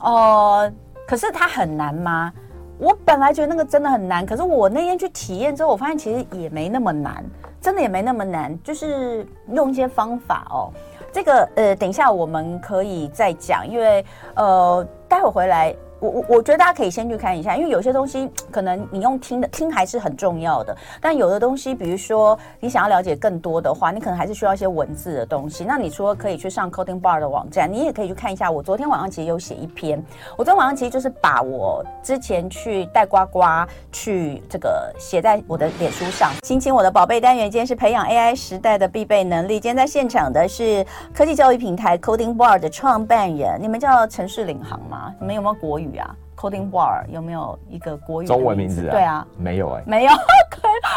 [0.00, 0.72] 哦、呃，
[1.06, 2.32] 可是它很难吗？
[2.76, 7.24] 我本来觉得那个真的很难，可是我那天去体验之后，我发现其实也没那么难，
[7.60, 10.72] 真的也没那么难，就是用一些方法哦，
[11.12, 15.72] 这个呃，等一下我们可以再讲，因为呃，待会回来。
[16.00, 25.64] 我我我觉得大家可以先去看一下，因为有些东西可能你用听的听还是很重要的，但有的东西，比如说你想要了解更多的话，你可能还是需要一些文字的东西。
[25.64, 28.48] 那你说可以去上 Coding Bar 的网站，你也可以去看一下。
[28.48, 30.00] 我昨天晚上其实有写一篇，
[30.36, 33.42] 我昨天晚上其实就是把我之前去带呱呱
[33.90, 36.30] 去这个写在我的脸书上。
[36.42, 39.54] 亲亲我的宝贝单元，今天是培养 AI 时代的必备能力。
[39.54, 45.12] 今天在现场的是科技教育平台 Coding Bar 的创办人，你们叫程式领航吗？
[45.18, 45.87] 你们有没有国语？
[45.96, 48.90] 啊，Coding Bar 有没有一个国语中文名字啊？
[48.90, 50.12] 对啊，没有哎、欸，没有。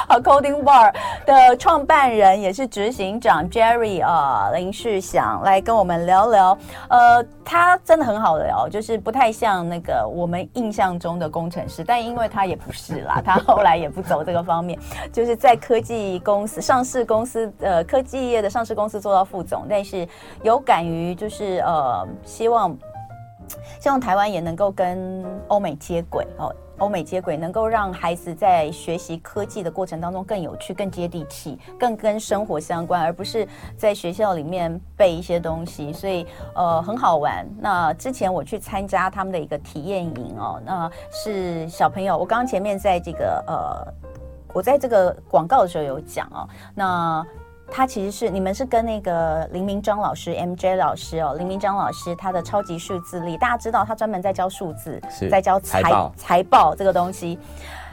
[0.08, 0.94] 好，Coding Bar
[1.26, 6.58] 的创办人也是执行长 Jerry 啊，林世祥来跟我们聊聊。
[6.90, 14.78] 呃，他真的很好聊，就是不太像那个我们印象中的工程师，但因为他也不是啦， 他后来也不走这个方面，
[15.14, 20.08] 就是在科技公司、上市公司呃科技业的上市公司做到副总，但是
[20.44, 22.78] 有敢于就是呃希望。
[23.80, 35.94] 希望台湾也能够跟欧美接轨哦，欧美接轨能够让孩子在学习科技的过程当中更有趣、更接地气、更跟生活相关，而不是在学校里面背一些东西。
[35.94, 37.48] 所以呃很好玩。
[37.60, 42.18] 那之前我去参加他们的一个体验营哦，那是小朋友。
[42.18, 43.94] 我刚刚前面在这个呃，
[44.54, 47.26] 我在这个广告的时候有讲哦，那。
[47.72, 57.40] 他其实是你们是跟那个林明章老师 MJ 老师哦，林明章老师他的超级数字力，大家知道他专门在教数字，在教财报财报这个东西，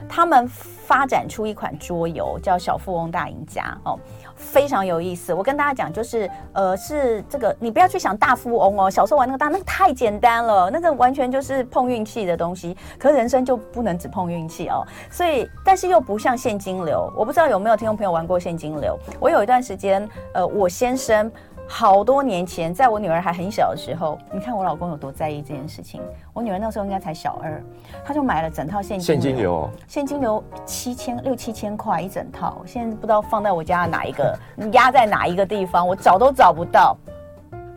[0.08, 3.98] 他们发展出一款桌游叫小富翁大赢家哦。
[4.38, 12.76] 非常有意思，我跟大家讲，就是呃，是这个，你不要去想大富翁哦，小时候玩那个大，那个太简单了，那个完全就是碰运气的东西。
[12.98, 18.98] 可是人生就不能只碰运气哦，所以，但是又不像现金流，我不知道有没有听众朋友玩过现金流。
[19.20, 21.30] 我有一段时间，呃，我先生。
[21.70, 26.00] 好多年前，在我女儿还很小的时候，你看我老公有多在意这件事情。
[26.32, 27.62] 我女儿那时候应该才小二，
[28.04, 34.36] 他就买了整套现金流，现金流，现金流七千六七千块一整套，现在不知道放在我家哪一个，
[34.72, 36.96] 压在哪一个地方，我找都找不到。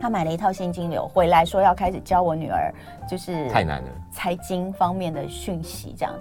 [0.00, 2.74] 他买了一套现金流回来，说要开始教我女儿，
[3.08, 6.12] 就是太难了，财经方面的讯息这样。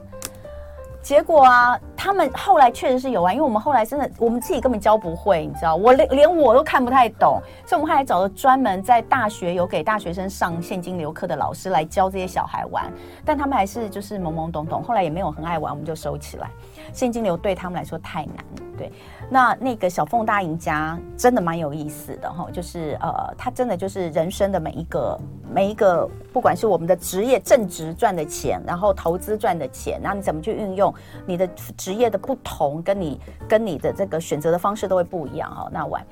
[1.02, 12.86] 结果啊，他们后来确实是有玩，因为我们后来真的，我们自己根本教不会，你知道，我连连我都看不太懂，所以我们后来找了专门在大学有给大学生上现金流课的老师来教这些小孩玩，
[13.26, 16.50] 但他们还是就是懵懵懂懂，后来也没有很爱玩，我们就收起来。
[16.94, 18.36] 现金流对他们来说太难，
[18.78, 18.91] 对。
[19.30, 25.17] 那那个小凤大赢家真的蛮有意思的哈，就是呃，他真的就是人生的每一个
[25.54, 30.94] 每一个，不管是我们的职业正职赚的钱，然后投资赚的钱，然后你怎么去运用
[31.26, 35.70] 你的职业的不同，跟你跟你的这个选择的方式都会不一样哈。
[35.72, 36.06] 那晚，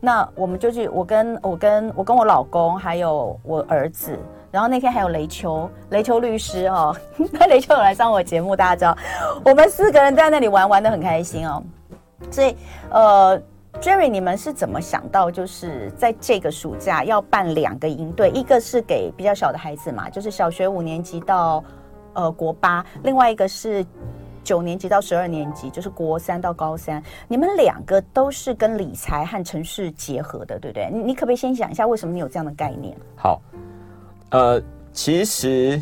[0.00, 4.18] 那我们就去，我跟我跟我跟我老公还有我儿子，
[4.52, 6.94] 然后那天还有雷秋雷秋律师哦，
[7.32, 8.96] 那雷秋有来上我节目，大家知道，
[9.44, 11.62] 我们四个人在那里玩玩得很开心哦。
[12.30, 12.54] 所以，
[12.90, 13.40] 呃
[13.80, 18.30] ，Jerry，你们是怎么想到，就是在这个暑假要办两个营队？
[18.30, 21.64] 一个是给比较小的孩子嘛，就是小学五年级到
[22.12, 23.84] 呃国八；另外一个是
[24.44, 27.02] 九年级到十二年级，就是国三到高三。
[27.26, 30.88] 你们两个都是跟理财和城市结合的，对不对？
[30.92, 32.96] 你你可不可以先讲一下，为什么你有这样的概念？
[33.16, 33.40] 好，
[34.32, 35.80] 呃，其实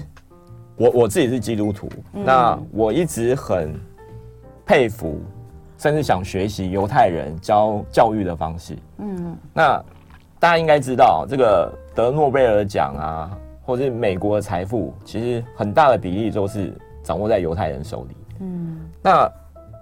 [0.77, 3.75] 我我自己是基督徒，嗯，那我一直很
[4.65, 5.19] 佩服。
[5.79, 8.77] 甚至想学习犹太人教教育的方式。
[8.99, 9.83] 嗯，那
[10.39, 13.31] 大家应该知道，这个得诺贝尔奖啊，
[13.63, 16.71] 或是美国的财富，其实很大的比例都是
[17.03, 18.17] 掌握在犹太人手里。
[18.41, 19.27] 嗯，那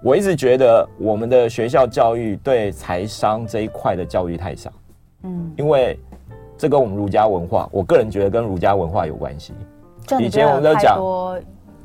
[0.01, 4.71] 我一直觉得我们的学校教育对财商这一块的教育太少。
[5.23, 5.99] 嗯，因为
[6.59, 9.53] 这跟我们儒家文化，我个人觉得跟儒家文化有关系。
[10.19, 10.99] 以前我们都讲，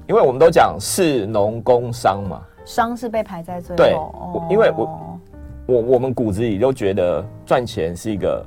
[0.09, 4.13] 因为我们都讲士农工商嘛，商是被排在最后。
[4.49, 5.21] 对，因为我
[5.67, 8.45] 我我们骨子里都觉得赚钱是一个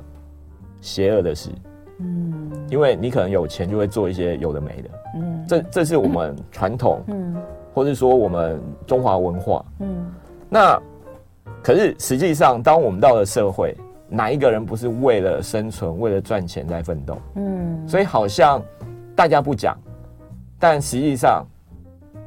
[0.82, 1.50] 邪恶的事。
[2.00, 4.90] 嗯，因为你可能有钱就会做一些有的没的。
[5.16, 7.36] 嗯，这这是我们 传统，嗯，
[7.74, 9.66] 或者说我们中华文化。
[9.80, 10.12] 嗯，
[10.50, 10.78] 那
[11.64, 13.76] 可是实际上，当我们到了社会，
[14.10, 17.18] 哪一个人不是为了生存、为了赚钱在奋斗？
[17.36, 18.62] 嗯，所以好像。
[19.18, 19.76] 大家不讲，
[20.60, 21.44] 但实际上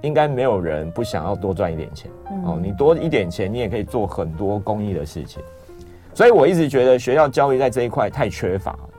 [0.02, 2.10] 应该没有人不想要多赚一点钱。
[2.32, 5.40] 嗯、哦，你多一点钱，你也可以做很多公益的事情。
[6.12, 8.90] 所以我一直觉得学校教育在这一块太缺乏了。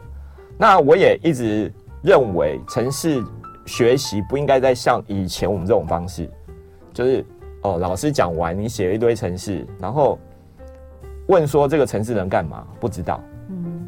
[0.57, 1.69] 那我也一直
[2.01, 3.21] 认为，城市
[3.65, 6.29] 学习不应该再像以前我们这种方式，
[6.93, 7.25] 就是
[7.63, 10.17] 哦，老师讲完，你写了一堆城市，然后
[11.31, 12.61] 问说这个城市能干嘛？
[12.77, 13.23] 不知道。
[13.47, 13.87] 嗯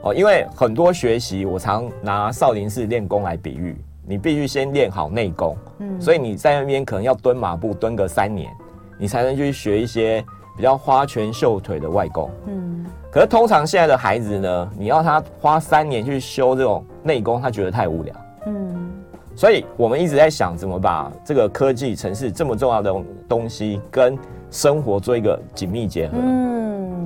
[0.00, 8.50] 哦，因为很多学习，我常拿少林寺练功来比喻，你必须先练好内功，嗯，所以你在那边可能要蹲马步蹲个三年，
[8.98, 10.24] 你才能去学一些
[10.56, 12.86] 比较花拳绣腿的外功，嗯。
[13.10, 18.14] 可是通常现在的孩子呢，你要他花三年去修这种内功，他觉得太无聊，
[18.46, 18.90] 嗯。
[19.36, 22.94] 所以我们一直在想怎么把这个科技、城市这么重要的
[23.28, 24.16] 东西跟
[24.48, 26.53] 生活做一个紧密结合，嗯，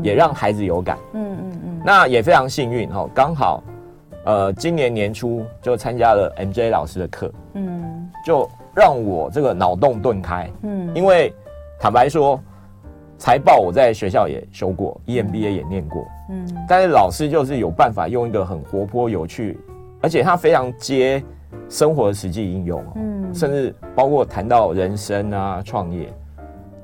[0.02, 1.82] 也让孩子有感，嗯嗯嗯。
[1.84, 3.62] 那也非常幸运哈，刚好，
[4.24, 11.32] 呃，今年年初就参加了 MJ 老师的课，嗯，就让我这个脑洞顿开，嗯，因为
[11.80, 12.38] 坦白说，
[13.16, 19.58] 财报我在学校也修过，EMBA 也念过，嗯，但是老师就是有办法用一个很活泼有趣，
[20.00, 21.22] 而且他非常接
[21.68, 26.12] 生活的实际应用，嗯，甚至包括谈到人生啊、创业，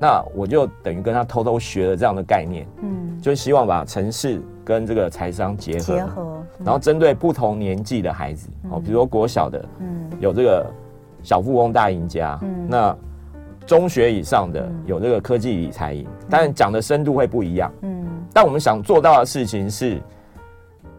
[0.05, 4.43] 那我就等于跟他偷偷学了这样的概念，嗯，就希望把城市。
[4.67, 10.65] 跟这个财商结合，结合，然后针对不同年纪的孩子，哦，比如说国小的，嗯，有这个
[11.23, 12.97] 小富翁大赢家，嗯，那
[13.67, 20.01] 中学以上的有这个科技理财营，但讲的深度会不一样，嗯，但我们想做到的事情是，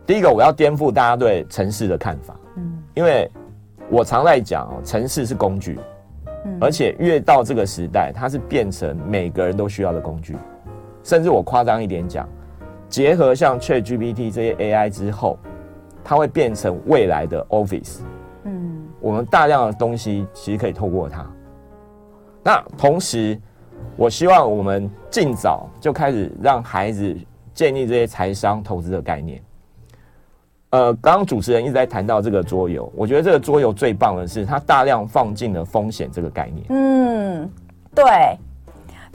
[0.06, 3.28] 第一个我要颠覆大家对城市的看法，嗯，因为
[3.89, 5.80] 我常在讲哦，城市是工具，
[6.45, 10.38] 嗯，而且越到这个时代，它是变成每个人都需要的工具，
[11.03, 12.27] 甚至我夸张一点讲。
[12.88, 15.38] 结合像 ChatGPT 这些 AI 之后，
[16.03, 17.99] 它会变成未来的 Office。
[18.43, 21.25] 嗯，我们大量的东西其实可以透过它。
[22.43, 23.38] 那同时，
[23.97, 27.17] 我希望我们尽早就开始让孩子
[27.55, 29.41] 建立这些财商投资的概念。
[30.71, 36.65] 呃，刚刚主持人一直在谈到这个桌游，我觉得这个桌游最棒的是它大量放进了风险这个概念。
[36.69, 37.49] 嗯，
[37.93, 38.04] 对。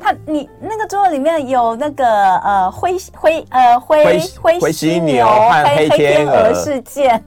[0.02, 2.06] 他你那个桌子里面有那个
[2.38, 4.02] 呃灰灰呃灰
[4.40, 7.22] 灰灰犀牛和黑天鹅事件，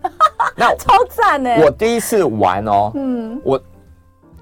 [0.55, 1.51] 那 超赞呢！
[1.63, 3.62] 我第一次玩哦，嗯，我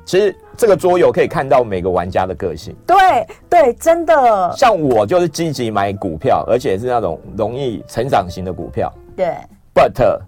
[0.05, 4.53] 其实这个桌游可以看到每个玩家的个性，对对，真的。
[4.55, 9.35] 像我就是积极买股票，而且是那种容易成长型的股票，对。
[9.73, 10.19] But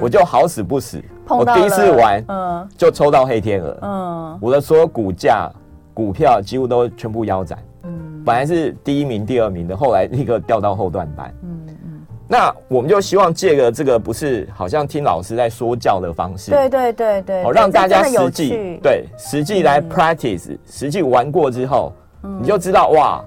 [0.00, 5.50] 我就好死不死，我第一次玩，嗯，就抽到黑天鹅，嗯，我的所有股价。
[5.94, 12.00] 股票几乎都全部腰斩，嗯，本来是第一名、第二名的，后来立刻掉到后段班，嗯嗯。
[12.28, 21.92] 那我们就希望借个这个，不是好像听老师在说教的方式，对对对对，好让大家实际对实际来 practice，实际玩过之后，
[22.40, 23.20] 你就知道哇，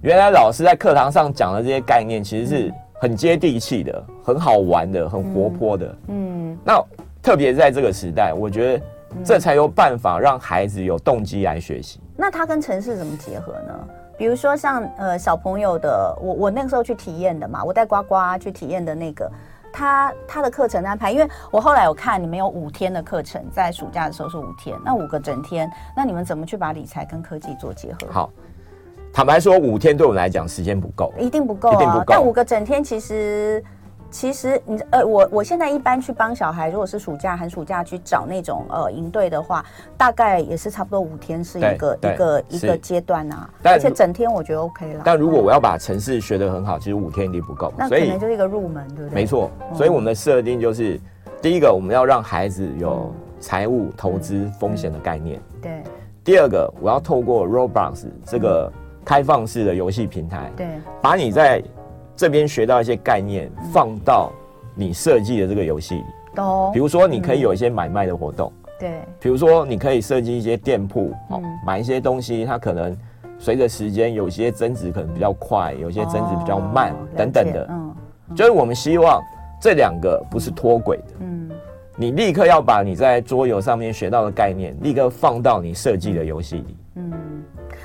[0.00, 6.56] 原来老师在课堂上讲的这些概念，其实是很接地气的，很好玩的，很活泼的，嗯。
[6.64, 6.82] 那
[7.22, 8.84] 特别在这个时代，我觉得。
[9.24, 11.98] 这才有办法让孩子有动机来学习。
[12.14, 13.88] 那他跟城市怎么结合呢？
[14.18, 19.28] 比如说像呃小朋友的，我我那个时候去体验的嘛，我带呱呱去体验的那个，
[19.72, 28.08] 他他的课程安排，因为我后来有看你们有五天的课程，在暑假的时候是五天，那五个整天，那你们怎么去把理财跟科技做结合？
[28.10, 28.30] 好，
[29.18, 32.04] 坦白说，五天对我们来讲时间不够，一定不够啊，一定不够。
[32.06, 33.64] 但五个整天其实。
[34.10, 39.62] 其实你呃，我我现在一般去帮小孩，如果是暑假、寒暑假去找那种呃营队的话，
[39.98, 43.50] 大概也是差不多五天是一个一个一个阶段啊。
[43.64, 45.02] 而且整天我觉得 OK 了。
[45.04, 47.70] 但如果我要把城市学得很好，其实五天一定不够。
[47.76, 49.14] 那可能就是一个入门，对不对？
[49.14, 49.50] 没错。
[49.74, 50.98] 所以我们的设定就是，
[51.42, 55.38] 第一个我们要让孩子有财务投资风险的概念。
[55.60, 55.82] 对。
[56.24, 58.72] 第二个，我要透过 Roblox 这个
[59.08, 60.66] 开放式的游戏平台，对，
[61.00, 61.62] 把你在
[62.14, 64.30] 这边学到一些概念，放到
[64.74, 66.70] 你设计的这个游戏里，懂。
[66.74, 68.52] 比如说，你可以有一些买卖的活动。
[68.78, 69.00] 对。
[69.18, 72.94] 比如说，你可以设计一些店铺，哦，买一些东西，它可能
[73.38, 77.66] 随着时间有些增值可能比较快，有些增值比较慢，等等的。
[77.70, 77.96] 嗯。
[78.36, 79.22] 就是我们希望
[79.58, 81.14] 这两个不是脱轨的。
[81.20, 81.50] 嗯。
[81.96, 86.76] 你立刻要把你在桌游上面学到的概念，立刻放到你设计的游戏里。
[86.96, 87.12] 嗯。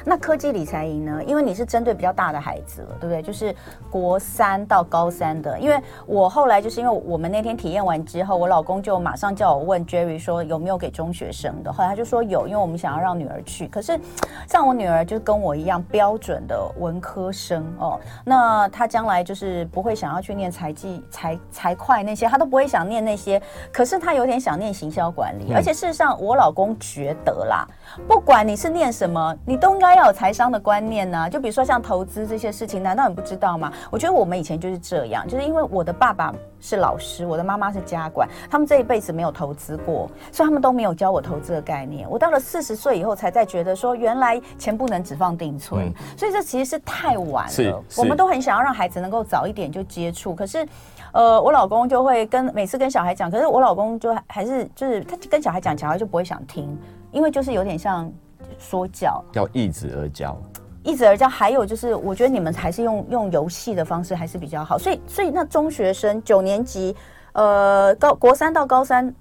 [0.05, 1.23] 那科技理财营呢？
[1.25, 3.21] 因为你是针对比较大的孩子了，对不对？
[3.21, 3.55] 就是
[3.89, 5.57] 国三到高三的。
[5.57, 11.71] 因为我后来就是因为我们那天体验完之后，我老公就马上叫我问 Jerry 说有没有给中学生的。
[11.71, 13.67] 后来他就说有，因为我们想要让女儿去。
[13.69, 13.97] 可是
[14.45, 23.41] 像我女儿就跟我一样标准的文科生哦，那她将来就是不会想要去念财技、财财会那些，她都不会想念那些。
[23.71, 27.65] 可是她有点想念行销管理，嗯、而且事实上我老公觉得啦，
[28.05, 29.92] 不管你是念什么，你都应该。
[29.93, 33.71] 要有财商的观念呢、啊，就比如说像投资这些事情，难道你不知道吗？
[33.91, 42.09] 我觉得我们以前就是这样，就是因为我的爸爸是老师，我的妈妈是家管，他们这一辈子没有投资过，所以他们都没有教我投资的概念。
[42.09, 47.83] 我到了四十岁以后，才在觉得说，原来钱不能只放定存，嗯、所以这其实是太晚了。
[47.97, 50.67] 我们都很想要让孩子能够早一点就接触，可是，
[51.11, 56.77] 呃，我老公就会跟每次跟小孩讲，可是我老公就还是就是他跟小孩讲，小孩就不会想听，
[57.11, 58.11] 因为就是有点像。
[58.57, 60.37] 说教要易子而教，
[60.83, 61.27] 一直而教。
[61.27, 64.77] 还有就是，我觉得你们还是用用游戏的方式还是比较好。
[64.77, 66.95] 所以，所以那中学生九年级，
[67.33, 69.13] 呃，高国三到高三，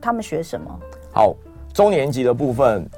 [0.00, 0.80] 他们学什么？
[1.12, 1.34] 好，
[1.72, 2.88] 中年级的部分，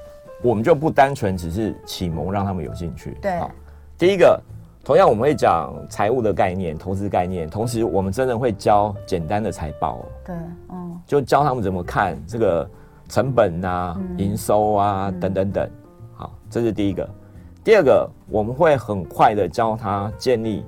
[0.43, 3.17] 我们就不单纯只是启蒙，让他们有兴趣。
[3.21, 3.51] 对，好，
[3.97, 4.41] 第一个，
[4.85, 9.99] 同样我们会讲财务的概念、投资概念，同时我们真的会教简单的财报。
[10.25, 10.35] 对，
[10.71, 12.71] 嗯，就教他们怎么看这个
[13.11, 15.71] 成本啊、营、嗯、收啊、嗯、等等等。
[16.15, 17.07] 好，这是第一个。
[17.63, 20.65] 第二个，我们会很快的教他建立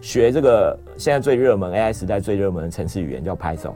[0.00, 3.72] 学这个现在最热门 AI 时代最热门的程式语言，叫 Python。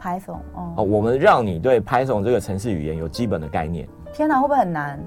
[0.00, 0.74] Python，哦。
[0.76, 3.88] 哦，我们让你对 Python 这个程式语言有基本的概念。
[4.12, 5.00] 天哪，会不会很难？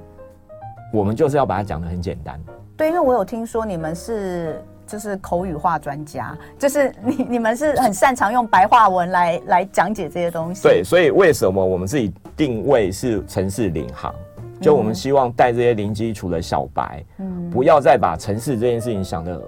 [0.91, 2.39] 我们就是要把它讲得很简单。
[2.75, 10.61] 对，因为我有听说你们是就是口语化专家，就是你你们是很擅长用白话文来来讲解这些东西。
[10.61, 14.13] 对，所以为什么我们自己定位是城市领航？
[14.61, 19.41] 就我们希望带这些零基础的小白，嗯，不要再把城市这件事情想的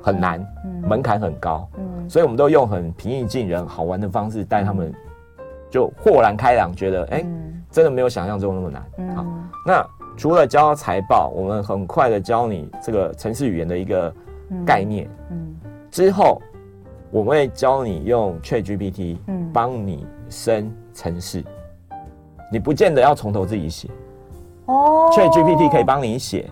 [0.00, 4.90] 很难，嗯，门槛很高，嗯，所以我们都用很平易近人、好玩的方式带他们，
[5.70, 7.22] 就豁然开朗，觉得哎，
[7.70, 9.14] 真的没有想象中那么难。
[9.14, 9.26] 好，
[9.66, 14.10] 那除了教财报，我们很快的教你这个城市语言的一个
[14.64, 15.56] 概念，嗯，
[15.90, 16.40] 之后
[17.10, 21.44] 我们会教你用 ChatGPT，嗯，帮你生程式，
[22.52, 23.88] 你不见得要从头自己写。
[24.66, 26.50] 哦，ChatGPT 可以帮你写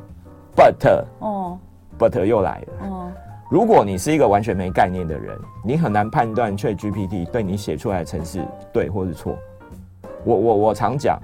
[0.56, 1.58] ，but，哦
[1.98, 2.86] ，but 又来了。
[2.88, 3.10] 哦，
[3.50, 9.36] 如果你是一个完全没概念的人，你很难判断 ChatGPT 对你写出来的程式对或是错。
[10.24, 11.20] 我我我常讲，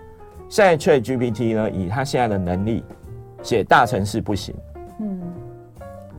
[0.48, 2.84] 现在 ChatGPT 呢，以它现在的能力，
[3.42, 4.69] 写大城市不行，嗯，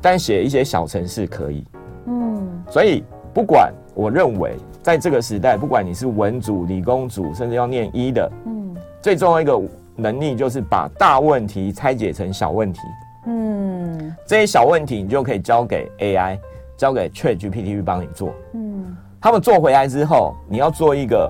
[0.02, 1.64] 但写一些小程式可以，
[2.08, 9.62] 嗯，所以不管我认为，在这个时代，不管你是文组、理工组，甚至要念医的，嗯，最重要一个。
[9.94, 12.80] 能力就是把大问题拆解成小问题，
[13.28, 16.40] 嗯，这些小问题你就可以交给 AI，
[16.78, 21.30] 交给 ChatGPT 去帮你做，嗯，他们做回来之后，你要做一个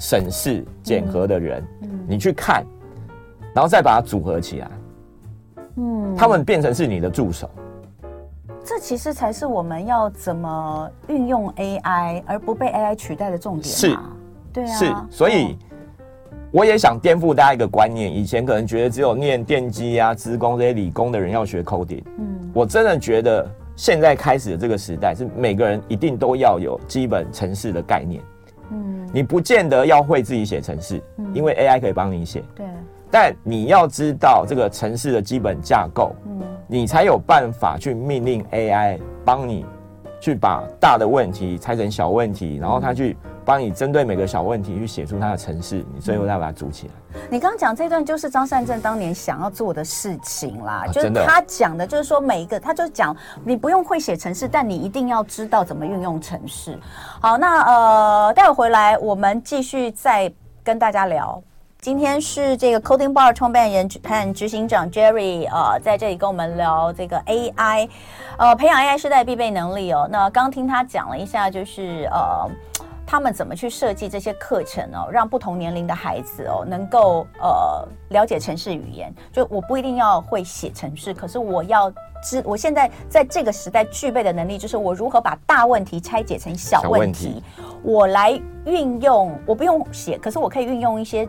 [0.00, 2.64] 审视检核的人，嗯，你去看，
[3.54, 4.70] 然后再把它组合起来，
[5.76, 7.48] 嗯，他们变成是你的助手，
[8.68, 13.98] 这其实才是我们要怎么运用 AI 而不被 AI 取代的重点，是，
[14.52, 15.56] 对啊，是，所以。
[16.50, 22.02] 我也想颠覆大家一个观念，以前可能觉得只有念电机啊、资工这些理工的人要学 coding。
[22.16, 28.22] 嗯，我真的觉得现在开始的这个时代，是每个人一定都要有基本程式的概念。
[28.70, 31.02] 嗯，你不见得要会自己写程式，
[31.34, 32.42] 因为 AI 可以帮你写。
[32.54, 32.64] 对，
[33.10, 39.64] 但你要知道这个城市的基本架构，嗯，你才有办法去命令 AI 帮你
[40.20, 43.16] 去把大的问题拆成小问题，然后他去。
[43.48, 46.92] 帮你针对每个小问题去写出它的城市，你最后再把它组起来。
[47.30, 56.78] 你刚刚讲这段就是张善政当年想要做的事情啦，就是他讲的，就是说每一个，他就讲你不用会写城市，但你一定要知道怎么运用城市。
[57.22, 60.30] 好，那呃，待会回来我们继续再
[60.62, 61.42] 跟大家聊。
[61.80, 67.88] 今天是这个 Coding Bar 创办人和执行长 Jerry 呃，在这里跟我们聊这个 AI，
[68.36, 70.08] 呃，培养 AI 时代必备能力哦。
[70.10, 72.50] 那刚听他讲了一下，就是呃。
[73.10, 79.10] 他们怎么去设计这些课程哦，让不同年龄的孩子哦能够呃了解城市语言。
[79.32, 81.90] 就我不一定要会写程式，可是我要
[82.22, 87.42] 知我现在在这个时代具备的能力，就是我如何把大问题拆解成小问题，
[87.82, 91.26] 我来运用，我不用写，可是我可以运用一些。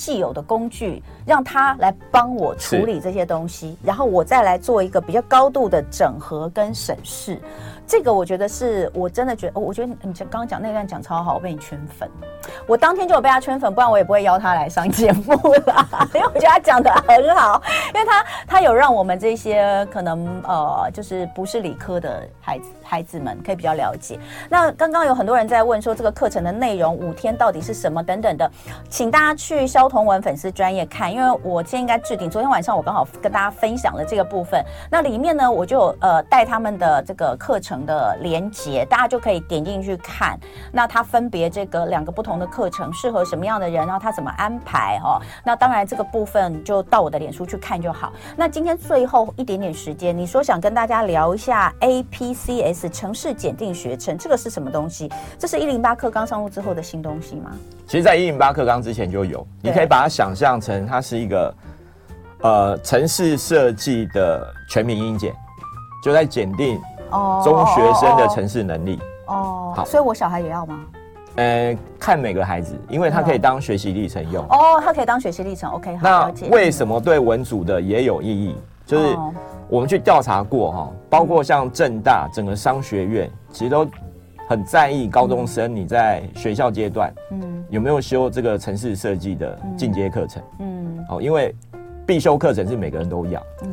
[0.00, 7.38] 既有的工具，让他来帮我处理这些东西，然后我再来做一个比较高度的整合跟审视。
[7.86, 12.08] 这个我觉得是我真的觉得，我觉得你刚刚讲那段讲超好，我被你圈粉。
[12.66, 15.34] 我当天就有被他圈粉，不然我也不会邀他来上节目
[15.66, 15.86] 啦。
[16.14, 17.60] 因为我觉得他讲的很好，
[17.92, 24.18] 因为他他有让我们这些可能呃就是不是理科的孩子孩子们可以比较了解。
[24.48, 28.50] 那刚刚有很多人在问说这个课程的内容五天到底是什么等等的，
[28.88, 32.28] 请大家去萧同文粉丝专业看，因为我今天应该置顶。
[32.30, 37.80] 昨天晚上我刚好跟大家分享了这个部分，那里面呢我就呃带他们的这个课程。
[37.86, 40.38] 的连接，大家就可以点进去看。
[40.70, 45.18] 那它分别这个两个不同的课程适合什么样的人，然后他怎么安排哦？
[45.42, 48.12] 那当然这个部分就到我的脸书去看就好。
[48.36, 55.10] 那今天最后一点点时间，你说想跟大家聊一下 APCS 程式检定学程，这个是什么东西？
[55.38, 57.50] 这是一零八课纲上路之后的新东西吗？
[57.86, 61.54] 其实，在一零八课纲之前就有，你可以把它想象成它是一个
[62.42, 65.34] 呃城市设计的全民英检，
[66.02, 66.80] 就在检定。
[67.12, 70.78] 哦，中学生的城市能力哦，好，所以我小孩也要吗？
[71.34, 74.44] 呃，看每个孩子，因为他可以当学习历程用。
[74.44, 75.98] 哦，他可以当学习历程，OK。
[76.00, 78.54] 那为什么对文组的也有意义？
[78.90, 79.16] 就是
[79.68, 83.86] 我们去调查过哈，包括像正大整个商学院，其实都
[84.48, 90.42] 很在意高中生你在学校阶段，嗯，有没有修这个城市设计的进阶课程？
[90.58, 91.54] 嗯，哦，因为
[92.04, 93.70] 必修课程是每个人都要，嗯。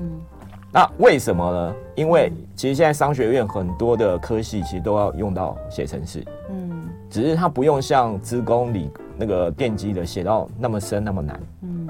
[0.72, 1.76] 那为什么呢？
[1.96, 11.88] 因为其实现在商学院很多的科系其实都要用到写程式，嗯，只是它不用像资工、理那个电机的写到那么深那么难，嗯。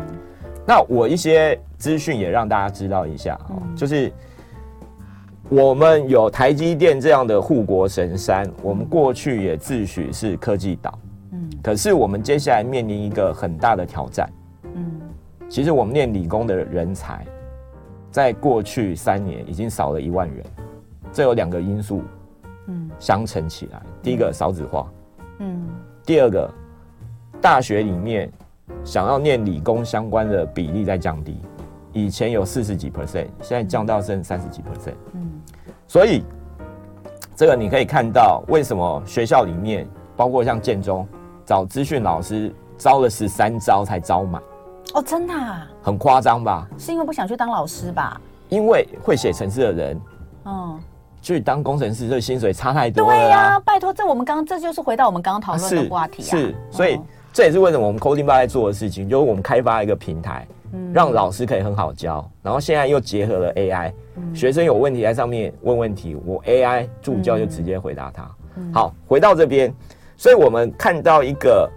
[0.68, 4.12] 那我一些资讯也让大家知道一下啊，就是
[5.48, 11.00] 我们有台积电这样的护国神山，我们过去也自诩是科技岛，
[11.32, 14.30] 嗯，可是我们接下来面临一个很大的挑战，
[14.76, 15.00] 嗯，
[15.48, 17.26] 其实我们念理工的人才。
[18.10, 20.44] 在过去三年已经少了一万人，
[21.12, 22.02] 这有两个因素，
[22.68, 24.88] 嗯，相乘起来，第一个少子化，
[25.40, 25.68] 嗯，
[26.04, 26.52] 第二个
[27.40, 28.32] 大学里面
[28.84, 31.40] 想要念理工相关的比例在降低，
[31.94, 35.42] 以前有四十几 percent，现在降到剩三十几 percent，嗯，
[35.88, 36.24] 所以
[37.36, 41.08] 这个你可以看到为什么学校里面，包括像建中
[41.46, 44.42] 找资讯老师招了十三招才招满。
[44.94, 46.68] 哦，真的啊，很夸张吧？
[46.78, 48.20] 是因为不想去当老师吧？
[48.50, 50.02] 因为会写程式的人，
[50.46, 50.80] 嗯，
[51.22, 53.14] 去当工程师，这薪水差太多了。
[53.14, 56.32] 对呀，拜托，这我们刚刚这就是回到我们刚刚讨论的话题啊。
[56.32, 57.00] 是，所以
[57.38, 60.48] 这也是为什么我们 Coding Bar 在做的事情，就是我们开发一个平台，
[60.92, 63.94] 让老师可以很好教，然后现在又结合了 AI，
[64.34, 68.28] 学生有问题在上面问问题，我 AI 助教就直接回答他。
[68.74, 69.72] 好，回到这边，
[70.16, 71.70] 所以我们看到一个。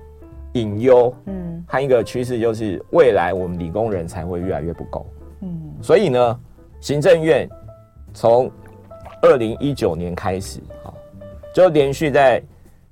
[0.54, 5.06] 隐忧，嗯，还有一个趋势就是未来我们理工人才会越来越不够，
[5.42, 6.40] 嗯，所以呢，
[6.80, 7.48] 行政院
[8.12, 8.50] 从
[9.22, 10.90] 二零一九年开始，啊，
[11.54, 12.42] 就连续在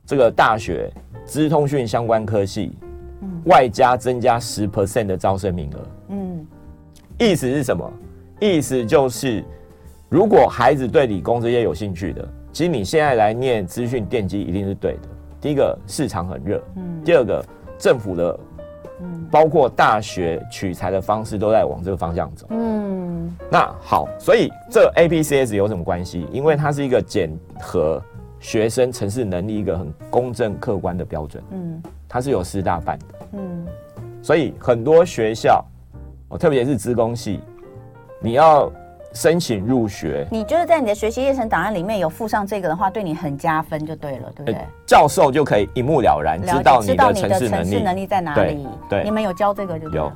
[0.07, 0.89] 这个大学
[1.29, 2.73] 资通讯相关科系，
[3.21, 6.47] 嗯，外加增加十 percent 的招生名额，嗯，
[7.19, 7.93] 意思是什么？
[8.41, 9.45] 意思就是，
[10.09, 15.09] 如果孩子对理工这些有兴趣的，其实你现在来念资讯电机一定是对的。
[15.39, 17.45] 第一个市场很热，嗯，第二个
[17.79, 18.41] 政府的，
[19.03, 26.27] 嗯，包括大学取材的方式都在往这个方向走，嗯，那好，所以这 APCS 有什么关系？
[26.33, 28.03] 因为它是一个检核
[28.41, 33.67] 学生城市能力一个很公正客观的标准，嗯，它是有师大办的，嗯，
[34.23, 35.65] 所以很多学校，
[36.29, 37.41] 哦，特别是资工系，
[38.21, 38.71] 你要。
[39.15, 44.61] 申请入学，你就是在你的学习历程档案里面有附上这个的话，对你很加分就对了，对不对？
[44.87, 48.69] 教授就可以一目了然知道你的城市能力，在哪里。
[48.89, 49.89] 对，你们有教这个就。
[49.91, 50.13] 有，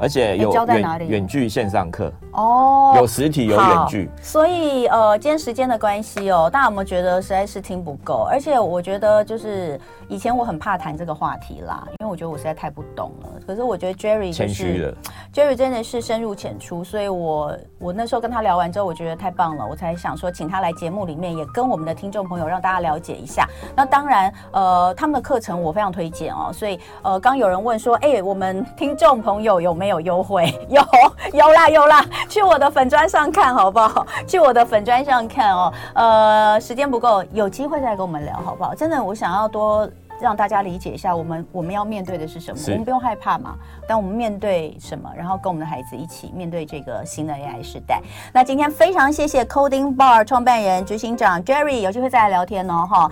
[0.00, 1.06] 而且有教在哪里？
[1.06, 4.10] 远距线上课哦，有实体有远距。
[4.22, 8.26] 所以呃，今天时间的关系哦，大家有没有觉得实在是听不够？
[8.30, 9.78] 而且我觉得就是。
[10.08, 13.28] 以前我很怕谈这个话题啦，因为我觉得我实在太不懂了。
[13.46, 14.92] 可是我觉得 Jerry 就是谦虚了
[15.32, 23.48] ，Jerry 真的是深入浅出，所以我我那时候跟他聊完之后，我觉得太棒了，我才想说请他来节目里面，也跟我们的听众朋友让大家了解一下。
[23.76, 26.50] 那当然，呃，他们的课程我非常推荐哦。
[26.52, 30.54] 所以，呃，刚有人问说，哎、欸，我们听众朋友有没有优惠？
[30.68, 30.82] 有，
[31.32, 34.06] 有啦，有啦，去我的粉砖上看好不好？
[34.28, 35.72] 去我的粉砖上看哦。
[35.94, 38.74] 呃，时间不够，有机会再跟我们聊好不好？
[38.74, 39.88] 真的，我想要多。
[40.20, 42.58] 让大家理解一下，我们我们要面对的是什么？
[42.58, 43.54] 是我们不用害怕嘛。
[43.88, 45.10] 但我们面对什么？
[45.16, 48.02] 然后跟我们的孩子一起面对这个新的 AI 时代。
[48.30, 53.10] 那今天非常谢谢 Coding Bar 创办人、执行长 Jerry，有机会再来聊天哦，哈。